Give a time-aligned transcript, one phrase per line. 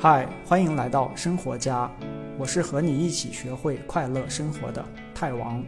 [0.00, 1.90] 嗨，欢迎来到生活家，
[2.38, 5.60] 我是和你一起学会快乐生活的泰王，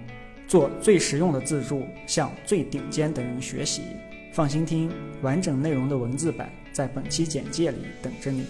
[0.46, 3.82] 做最实用的自助，向最顶尖的人学习。
[4.32, 4.88] 放心听，
[5.20, 8.46] 完整内容的文字版在本期简介里等着你。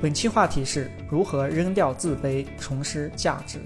[0.00, 3.58] 本期话题是如何扔掉自卑，重拾价值。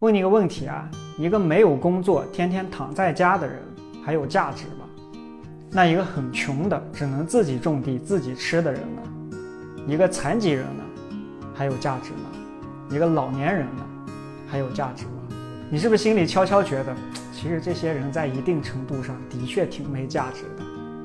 [0.00, 3.62] 问你个问题啊，一个没有工作、天天躺在家的人，
[4.04, 4.85] 还有价值吗？
[5.76, 9.02] 那一个很穷的，只能自己种地、自己吃的人呢？
[9.86, 10.82] 一个残疾人呢，
[11.54, 12.30] 还有价值吗？
[12.88, 13.86] 一个老年人呢，
[14.48, 15.36] 还有价值吗？
[15.68, 16.96] 你是不是心里悄悄觉得，
[17.30, 20.64] 其实这些人在一定程度上的确挺没价值的？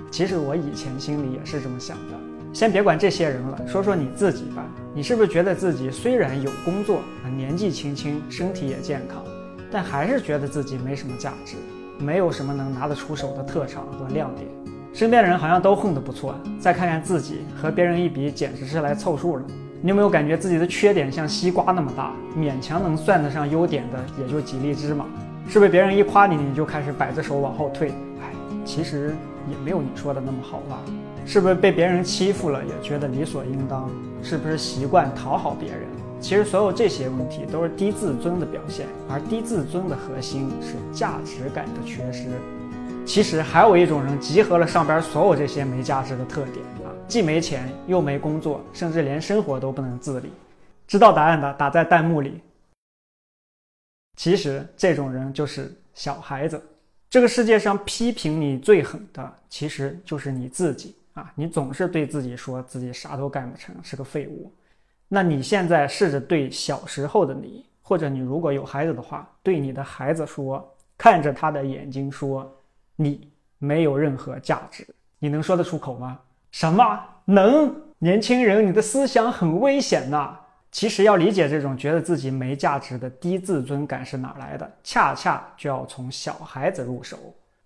[0.10, 2.18] 其实我以前心里也是这么想的。
[2.54, 4.63] 先别管这些人了，说说你自己吧。
[4.96, 7.02] 你是不是觉得自己虽然有工作，
[7.35, 9.22] 年纪轻轻，身体也健康，
[9.70, 11.58] 但还是觉得自己没什么价值？
[11.99, 14.48] 没有什么能拿得出手的特长和亮点，
[14.94, 19.46] 身边的人好像都混得不错，再看看自己和别人一比，简直是来凑数的。
[19.82, 25.05] 你有没有感觉自己的缺点像西瓜那么大，勉强能算得上优点的也就几粒芝麻？
[25.48, 27.90] 是不是别人一夸你，你就开始摆着手往后退？
[28.20, 28.32] 哎，
[28.66, 29.16] 其实
[29.49, 30.77] 也没有你说的那么好吧？
[31.26, 33.90] 是不是被别人欺负了也觉得理所应当？
[34.21, 35.82] 是不是习惯讨好别人？
[36.20, 42.27] 其实所有这些问题都是低自尊的表现，而低自尊的核心是价值感的缺失。
[43.05, 50.32] 其实还有一种人集合了上边所有这些没价值的特点啊，既没钱又没工作，甚至连生活都不能自理。
[50.88, 52.40] 知道答案的打在弹幕里。
[54.16, 56.62] 其实这种人就是小孩子。
[57.10, 61.29] 这个世界上批评你最狠的，其实就是你自己啊！
[61.35, 64.50] 你总是对自己说自己啥都干不成，是个废物。
[65.09, 72.50] 那你现在试着对小时候的你，或者你如果有孩子的话，对你的孩子说，看着他的眼睛说，
[72.96, 74.88] 你没有任何价值。
[75.20, 76.20] 你能说得出口吗？
[76.52, 77.74] 什么能？
[78.00, 80.36] 年轻人，你的思想很危险呐！
[80.72, 87.18] 其实要理解这种觉得自己没价值的低自尊感是哪来的，恰恰就要从小孩子入手，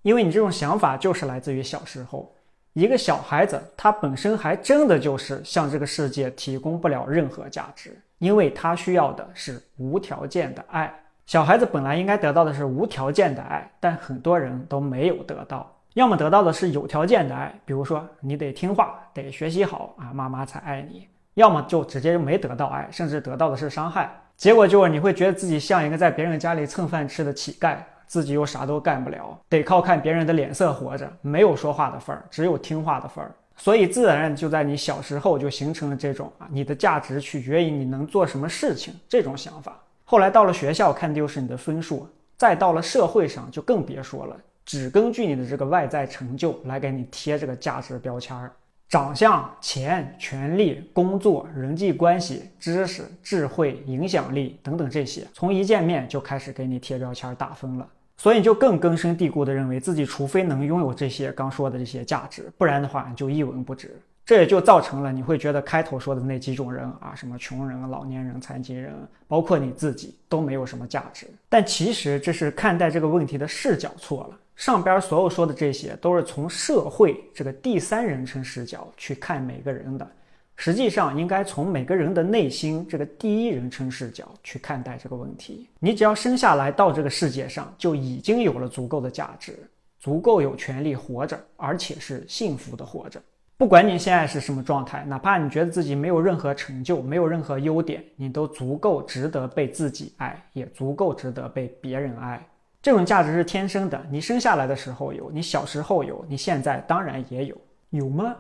[0.02, 2.36] 因为你这种想法就是来自于小时候。
[2.74, 10.94] 一个小孩子，他本身还真的就是向这个世界提供不了任何价值，因为他需要的是无条件的爱。
[11.26, 24.10] 小孩子本来应该得到的是无条件的爱，但很多人都没有得到，要么得到的是有条件的爱，比如说你得听话，得学习好啊，妈妈才爱你；要么就直接没得到爱，甚至得到的是伤害。
[24.38, 27.78] 结果就是你会觉得自己像一个在别人家里蹭饭吃的乞丐。
[28.08, 33.34] 自己又啥都干不了，得靠看别人的脸色活着，没有说话的份儿，只有听话的份儿。
[33.58, 39.76] 所以自然就在你小时候就形成了这种啊，你的价值取决于你能做什么事情这种想法。
[40.06, 42.08] 后来到了学校看丢是你的分数，
[42.38, 48.52] 再到了社会上就更别说了，只根据你的这个外在成就来给你贴这个价值标签儿，
[48.88, 57.88] 长相、钱、权力、工作、人际关系、知识、智慧、影响力等等这些，从一见面就开始给你贴标签打分了。
[58.18, 64.00] 所以就更根深蒂固地认为自己，除非能拥有这些刚说的这些价值，不然的话就一文不值。
[64.26, 68.94] 这也就造成了你会觉得开头说的那几种人啊，什么穷人、老年人、残疾人，
[69.28, 71.28] 包括你自己都没有什么价值。
[71.48, 74.40] 但其实这是看待这个问题的视角错了。
[74.56, 80.10] 上边所有说的这些都是从社会这个第三人称视角去看每个人的。
[80.56, 85.70] 实际上，应该从每个人的内心这个第一人称视角去看待这个问题。
[85.80, 89.60] 你只要生下来到这个世界上，就已经有了足够的价值，
[90.00, 93.22] 足够有权利活着，而且是幸福的活着。
[93.58, 102.46] 不管你现在是什么状态，哪怕你觉得自己没有任何成就，没有任何优点，你都足够值得被自己爱，也足够值得被别人爱。
[102.82, 107.56] 这种价值是天生的，你生下来的时候有，你小时候有，你现在当然也有，
[107.92, 108.36] 有吗？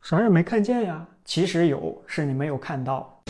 [0.00, 1.06] 啥也没看见呀？
[1.26, 3.22] 其实有，是你没有看到。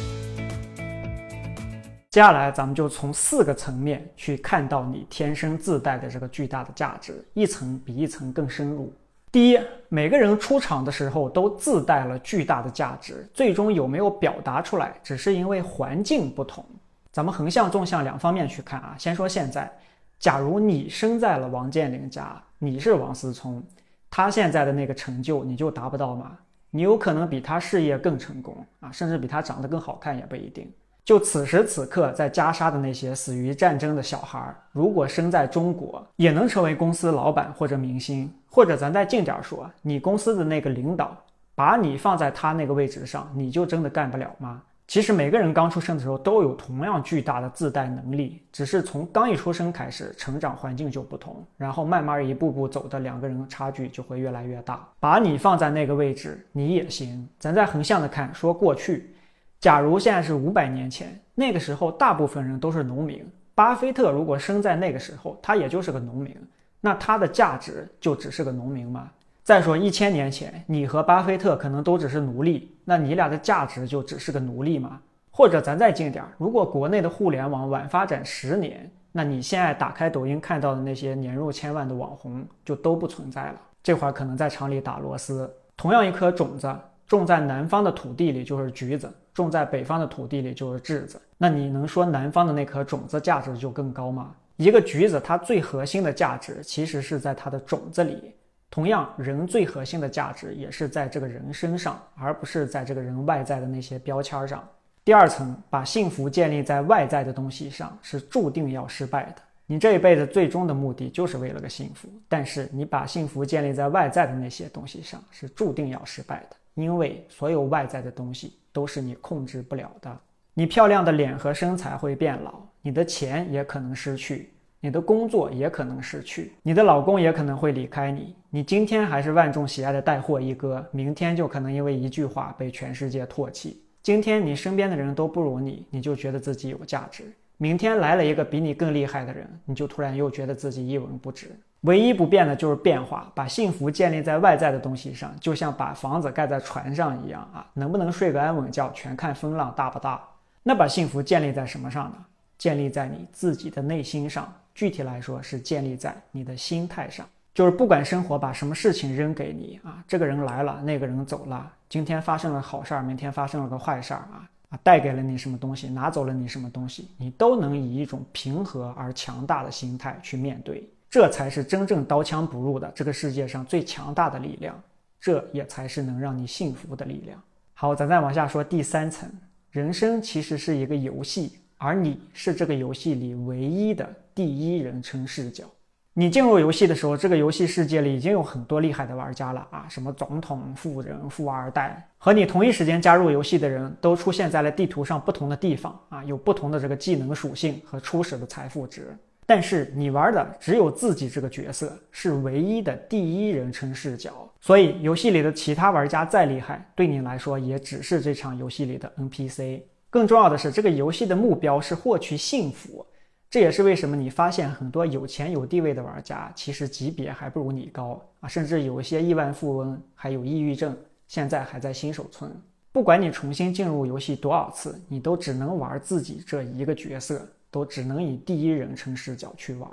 [2.11, 8.93] 接下来，咱们就从四个层面去看到你天生自带的这个巨大的价值，一层比一层更深入。
[9.31, 16.65] 第一，每个人出场的时候都自带了巨大的价值，最终有没有表达出来，只是因为环境不同。
[17.13, 18.95] 咱们横向、纵向两方面去看啊。
[18.99, 19.71] 先说现在，
[20.19, 23.63] 假如你生在了王健林家，你是王思聪，
[24.09, 26.39] 他现在的那个成就，你就达不到吗？
[26.71, 30.73] 你有可能比他事业更成功啊，甚至比他长得更好看也不一定。
[31.09, 41.17] 就此时此刻在加沙的那些死于战争的小孩，如果生在中国，也能成为公司老板或者明星，或者咱再近点说，你公司的那个领导，
[41.55, 44.61] 把你放在他那个位置上，你就真的干不了吗？
[44.87, 54.87] 其实每个人刚出生的时候都有同样巨大的自带能力，只是从刚一出生开始，成长环境就不同，然后慢慢一步步走的两个人差距就会越来越大。
[55.01, 57.27] 把你放在那个位置，你也行。
[57.39, 59.15] 咱再横向的看，说过去，
[59.61, 66.37] 假如现在是五百年前，那个时候大部分人都是农民，巴菲特如果生在那个时候，他也就是个农民，
[66.81, 69.11] 那他的价值就只是个农民吗？
[69.43, 75.01] 再说一千年前，你和巴菲特可能都只是奴隶，那你俩的价值就只是个奴隶吗？
[75.33, 83.61] 或者咱再近点儿，如果国内的互联网晚发展十年，那你现在打开抖音看到的那些年入千万的网红就都不存在了。
[83.83, 85.53] 这会儿可能在厂里打螺丝。
[85.77, 86.73] 同样一颗种子，
[87.09, 91.21] 种在南方的土地里就是橘子，种在北方的土地里就是栀子。
[91.39, 94.35] 那你能说南方的那颗种子价值就更高吗？
[94.57, 98.35] 一个橘子，它最核心的价值其实是在它的种子里。
[98.71, 104.63] 同样，人最核心的价值也是在这个人身上，而不是在这个人外在的那些标签上。
[105.03, 109.37] 第二层，把幸福建立在外在的东西上，是注定要失败的。
[109.65, 116.57] 你这一辈子最终的目的就是为了个幸福，但是你把幸福建立在外在的那些东西上，是注定要失败的。
[116.83, 120.19] 因为所有外在的东西都是你控制不了的。
[120.55, 124.51] 你漂亮的脸和身材会变老，你的钱也可能失去。
[124.81, 128.37] 你的工作也可能失去，你的老公也可能会离开你。
[128.49, 133.83] 你今天还是万众喜爱的带货一哥，明天就可能因为一句话被全世界唾弃。
[134.05, 137.25] 今天你身边的人都不如你，你就觉得自己有价值；
[137.57, 141.51] 明天来了一个比你更厉害的人，你就突然又觉得自己一文不值。
[141.83, 143.31] 唯一不变的就是变化。
[143.35, 150.21] 把幸福建立在外在的东西上，就像把房子盖在船上一样啊，能不能睡个安稳觉，全看风浪大不大。
[150.63, 152.17] 那把幸福建立在什么上呢？
[152.59, 154.53] 建立在你自己的内心上。
[154.75, 174.79] 具体来说是建立在你的心态上，就是不管生活把什么事情扔给你啊，这个人来了，那个人走了，今天发生了好事儿，明天发生了个坏事儿啊啊，带给了你什么东西，拿走了你什么东西，你都能以一种平和而强大的心态去面对，这才是真正刀枪不入的这个世界上最强大的力量，
[175.19, 177.43] 这也才是能让你幸福的力量。
[177.73, 179.31] 好，咱再往下说第三层，
[179.71, 184.09] 人生其实是一个游戏，而你是这个游戏里唯一的。
[184.35, 185.65] 第一人称视角，
[186.13, 199.17] 你进入游戏的时候，这个游戏世界里已经有很多厉害的玩家了啊，什么总统、富人、富二代，和你同一时间加入游戏的人都出现在了地图上不同的地方啊，有不同的这个技能属性和初始的财富值。
[199.51, 209.81] 但是你玩的只有自己这个角色，是唯一的第一人称视角，所以游戏里的其他玩家再厉害，对你来说也只是这场游戏里的 NPC。
[210.11, 213.07] 更重要的是，这个游戏的目标是获取幸福。
[213.49, 220.95] 这也是为什么你发现很多有钱有地位的玩家，其实级别还不如你高啊，甚至有一些亿万富翁还有抑郁症，
[221.27, 222.55] 现在还在新手村。
[222.93, 229.91] 不管你重新进入游戏多少次，你都只能玩自己这一个角色，都只能以第一人称视角去玩。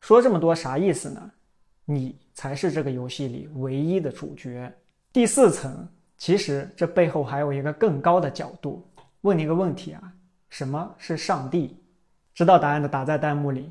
[0.00, 1.30] 说这么多啥意思呢？
[1.84, 4.72] 你才是这个游戏里唯一的主角。
[5.12, 8.88] 第四层，其实这背后还有一个更高的角度。
[9.22, 10.12] 问你一个问题啊，
[10.48, 11.76] 什么是上帝？
[12.32, 13.70] 知道答案的打在弹幕里。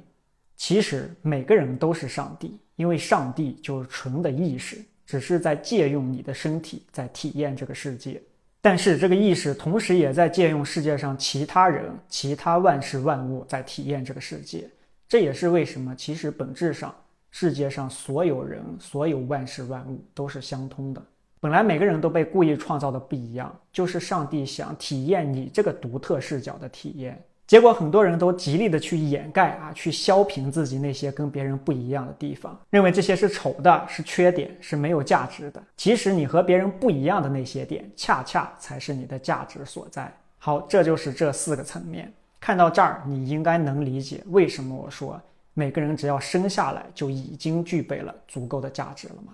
[0.56, 8.22] 其实每个人都是上帝，因为上帝就是纯的意识，只是在借用你的身体在体验这个世界。
[8.62, 14.70] 但是这个意识同时也在借用世界上其他人、其他万事万物在体验这个世界。
[15.08, 16.94] 这也是为什么，其实本质上
[17.32, 21.01] 世界上所有人、所有万事万物都是相通的。
[21.39, 27.24] 本来每个人都被故意创造的不一样，就是上帝想体验你这个独特视角的体验。
[27.50, 35.60] 结果很多人都极力的去掩盖啊，去削平自己那些跟别人不一样的地方，认为这些是丑的，是缺点，是没有价值的。
[35.75, 40.15] 其实你和别人不一样的那些点，恰恰才是你的价值所在。
[40.38, 42.13] 好，这就是这四个层面。
[42.39, 45.20] 看到这儿，你应该能理解为什么我说
[45.56, 49.34] 每个人只要生下来就已经具备了足够的价值了吗？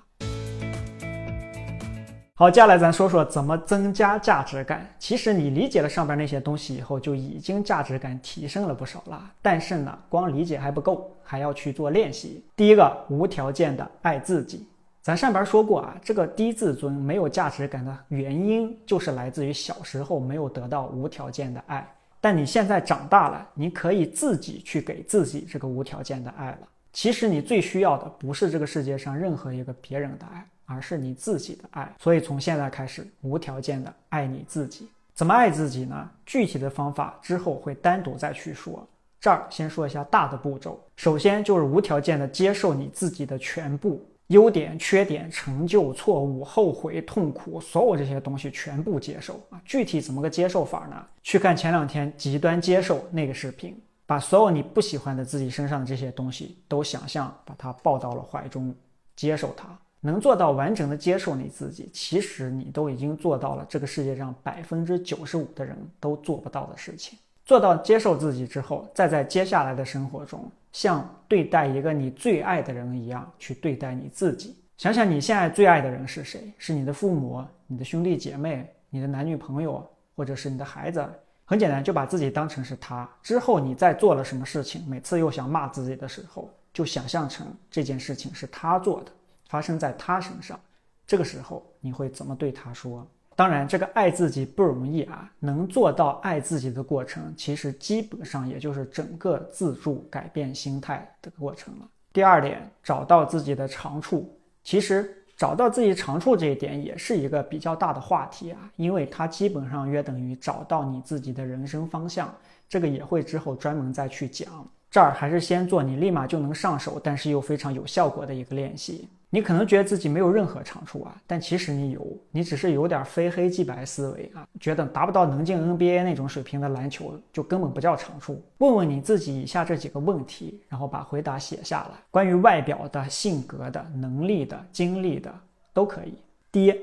[2.37, 4.85] 好，接下来咱说说怎么增加价值感。
[4.99, 9.31] 其实你理解了上边那些东西以后，就已经价值感提升了不少了。
[9.41, 12.43] 但是呢，光理解还不够，还要去做练习。
[12.53, 14.67] 第一个，无条件的爱自己。
[15.01, 21.89] 咱上边说过啊，这个低自尊、没有价值感的原因，就是来自于小时候没有得到无条件的爱。
[22.19, 26.67] 但你现在长大了，你可以自己去给自己这个无条件的爱了。
[26.91, 30.45] 其实你最需要的，不是这个世界上任何一个别人的爱。
[30.65, 34.87] 而是你自己的爱，所以从现在开始无条件的爱你自己。
[35.13, 36.09] 怎么爱自己呢？
[36.25, 38.85] 具体的方法之后会单独再去说。
[39.21, 40.79] 这儿先说一下大的步骤。
[40.97, 49.61] 首先就是无条件的接受你自己的全部，优点、缺点、成就、错误、后悔、痛苦，所有这些东西全部接受啊！
[49.63, 51.05] 具体怎么个接受法呢？
[51.23, 58.75] 去看前两天极端接受那个视频，把所有你不喜欢的自己身上的这些东西都想象，把它抱到了怀中，
[59.15, 59.67] 接受它。
[60.05, 67.17] 能做到完整的接受你自己，其实你都已经做到了这个世界上百分之九十五的人都做不到的事情。
[67.43, 74.55] 做到接受自己之后，再在接下来的生活中，像对待一个你最爱的人一样去对待你自己。
[74.77, 76.51] 想想你现在最爱的人是谁？
[76.57, 79.85] 是你的父母、你的兄弟姐妹、你的男女朋友，
[80.15, 81.05] 或者是你的孩子？
[81.45, 83.07] 很简单，就把自己当成是他。
[83.21, 89.11] 之后你再做了什么事情，每次又想骂自己的时候，就想象成这件事情是他做的，
[89.55, 90.59] 发生在他身上。
[91.07, 93.07] 这个时候你会怎么对他说？
[93.37, 95.31] 当然，这个爱自己不容易啊！
[95.39, 101.87] 能做到爱自己的过程，其实基本上也就是整个自助改变心态的过程了。
[102.11, 104.29] 第二点，找到自己的长处。
[104.61, 112.29] 其实找到自己长处这一点也是一个比较大的话题啊，因为它基本上约等于找到你自己的人生方向。
[112.67, 114.67] 这个也会之后专门再去讲。
[114.91, 119.07] 这儿还是先做你立马就能上手，但是又非常有效果的一个练习。
[119.31, 128.41] 你可能觉得自己没有任何长处啊，但其实你有，你只是有点非黑即白思维啊，觉得达不到能进 NBA 那种水平的篮球就根本不叫长处。
[128.59, 131.97] 问问你自己以下这几个问题，然后把回答写下来。
[132.11, 135.33] 关于外表的、性格的、能力的、经历的
[135.73, 136.13] 都可以。
[136.49, 136.73] 第一，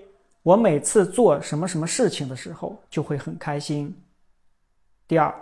[0.42, 3.96] 我每次做什么什么事情的时候就会很开心。
[5.08, 5.34] 第二，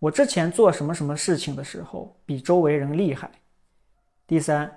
[0.00, 3.30] 我之前做什么什么事情的时候比周围人厉害。
[4.26, 4.68] 第三。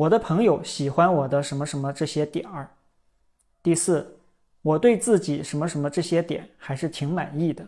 [0.00, 2.70] 我的朋友喜欢我的什么什么这些点儿。
[3.62, 4.16] 第四，
[4.62, 7.62] 我对自己什么什么这些点还是挺满意的。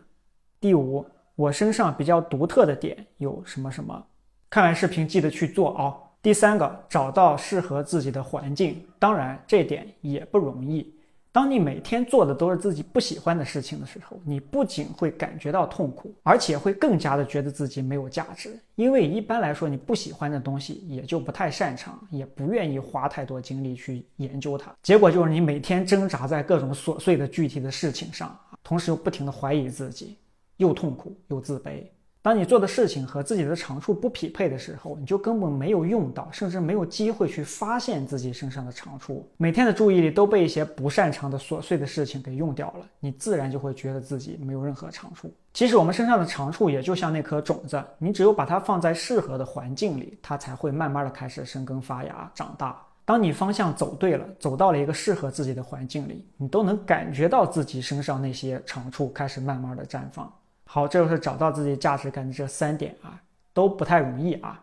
[0.59, 1.05] 第五，
[1.37, 4.03] 我身上比较独特的点有什么什么？
[4.49, 5.95] 看完视频记得去做啊。
[6.23, 10.91] 第三个，找到适合自己的环境，当然这点也不容易。
[11.33, 18.55] 当你每天做的都是自己不喜欢的事情的时候，你不仅会感觉到痛苦，而且会更加的觉得自己没有价值。
[18.75, 24.71] 因为一般来说，你不喜欢的东西也就不太擅长，也不愿意花太多精力去研究它。
[24.83, 30.19] 结果就是你每天挣扎在各种琐碎的具体的事情上，同时又不停的怀疑自己，
[30.59, 31.83] 又痛苦又自卑。
[32.23, 39.29] 当你做的事情和自己的长处不匹配的时候，你就根本没有用到，甚至没有机会去发现自己身上的长处。
[39.37, 45.35] 每天的注意力都被一些不擅长的琐碎的事情给用掉了，你自然就会觉得自己没有任何长处。
[45.53, 52.81] 其实我们身上的长处也就像那颗种子，你只有把它放在适合的环境里，它才会慢慢的开始生根发芽、长大。
[53.05, 60.33] 当你方向走对了，走到了一个适合自己的环境里，你都能感觉到自己身上那些长处开始慢慢的绽放。
[60.75, 63.21] 好，这就是找到自己价值感的这三点啊，
[63.53, 64.59] 都不太容易啊。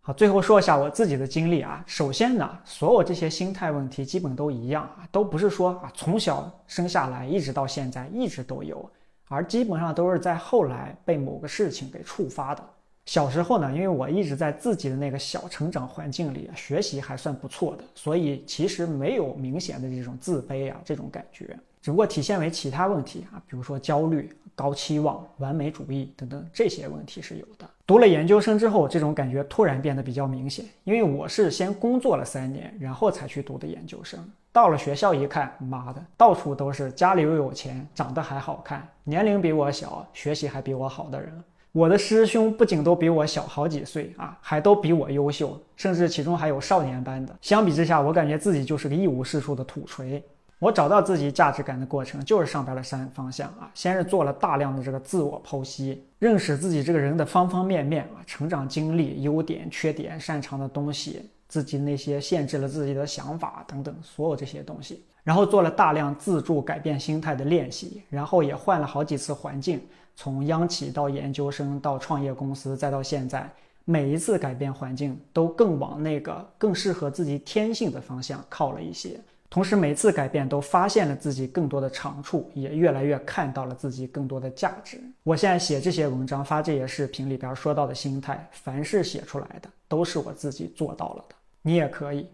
[0.00, 1.84] 好，最后说一下我自己的经历啊。
[1.86, 8.90] 首先呢，所有这些心态问题基本都一样啊，都不是说啊从小生下来一直到现在一直都有，
[9.28, 12.64] 而基本上都是在后来被某个事情给触发的。
[13.04, 21.56] 小时候呢，因为我一直在自己的那个小成长环境里，学习还算不错的，所以其实没有明显的这种自卑啊这种感觉。
[21.86, 27.70] 只不过体现为其他问题啊，比如说焦虑、高期望、完美主义等等这些问题是有的。
[27.86, 34.18] 读了研究生之后，这种感觉突然变得比较明显，因为我是先工作了三年，然后才去读的研究生。
[34.50, 41.32] 到了学校一看，妈的，到处都是家里又有钱、长得还好看、年龄比我小、学习还比我好的人。
[41.70, 47.36] 我的师兄不仅都比我小好几岁啊，还都比我优秀，甚至其中还有少年班的。
[47.40, 50.20] 相比之下，我感觉自己就是个一无是处的土锤。
[50.58, 69.78] 我找到自己价值感的过程就是上边的三方向啊，先是做了大量的这个自我剖析，认识自己这个人的方方面面啊，成长经历、优点、缺点、擅长的东西，自己那些限制了自己的想法等等，所有这些东西，然后做了大量自助改变心态的练习，然后也换了好几次环境，
[70.14, 73.46] 从央企到研究生到创业公司，再到现在，
[73.84, 79.20] 每一次改变环境都更往那个更适合自己天性的方向靠了一些。
[79.48, 85.00] 同时，每次改变都发现了自己更多的长处，也越来越看到了自己更多的价值。
[85.22, 91.34] 我现在写这些文章、发这些视频里边说到的心态，凡是写出来的，都是我自己做到了的。
[91.62, 92.28] 你也可以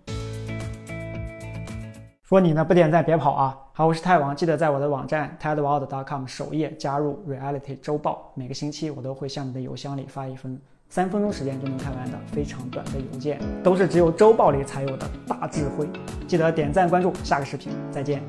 [2.23, 3.59] 说你呢，不点赞别跑啊！
[3.75, 10.59] 好，我是泰王，记得在我的网站 tedworld.com 首页加入 Reality 周报，每个星期我都会向你的邮箱里发一封。
[10.95, 15.89] 三分钟时间就能看完的非常短的邮件，都是只有周报里才有的大智慧。
[16.29, 18.23] 记得点赞关注，下个视频再见。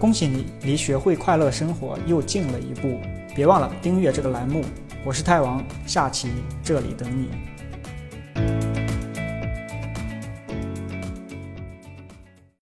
[0.00, 2.98] 恭喜你离学会快乐生活又近了一步，
[3.36, 4.64] 别忘了订阅这个栏目。
[5.04, 6.28] 我是太王，下期
[6.60, 7.49] 这里等你。